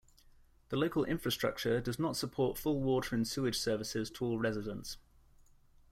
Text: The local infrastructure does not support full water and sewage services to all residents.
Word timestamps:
The 0.69 0.77
local 0.77 1.05
infrastructure 1.05 1.79
does 1.79 1.99
not 1.99 2.17
support 2.17 2.57
full 2.57 2.81
water 2.81 3.13
and 3.13 3.27
sewage 3.27 3.59
services 3.59 4.09
to 4.09 4.25
all 4.25 4.39
residents. 4.39 4.97